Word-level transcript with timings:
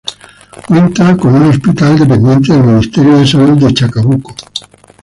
Cuenta 0.67 1.15
con 1.15 1.35
un 1.35 1.43
Hospital 1.49 1.99
dependiente 1.99 2.53
del 2.53 2.63
Ministerio 2.63 3.17
de 3.19 3.27
Salud 3.27 3.55
de 3.63 3.71
Chacabuco. 3.71 4.33